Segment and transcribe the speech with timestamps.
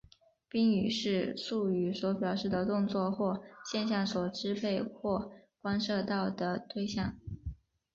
[0.49, 5.31] 宾语是述语所表示的动作或现象所支配或
[5.61, 7.19] 关涉到的对象。